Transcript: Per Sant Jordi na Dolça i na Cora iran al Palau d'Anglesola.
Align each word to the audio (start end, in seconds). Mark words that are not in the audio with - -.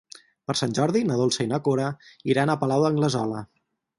Per 0.51 0.53
Sant 0.59 0.71
Jordi 0.77 1.01
na 1.09 1.17
Dolça 1.19 1.43
i 1.43 1.51
na 1.51 1.59
Cora 1.69 1.91
iran 2.35 2.53
al 2.55 2.59
Palau 2.65 2.87
d'Anglesola. 2.87 3.45